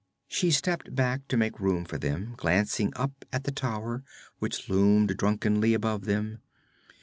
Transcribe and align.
She 0.27 0.49
stepped 0.49 0.95
back 0.95 1.27
to 1.27 1.37
make 1.37 1.59
room 1.59 1.85
for 1.85 1.99
them, 1.99 2.33
glancing 2.35 2.91
up 2.95 3.23
at 3.31 3.43
the 3.43 3.51
tower 3.51 4.03
which 4.39 4.67
loomed 4.67 5.15
drunkenly 5.15 5.75
above 5.75 6.05
them. 6.05 6.39